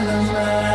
la 0.00 0.32
la 0.32 0.71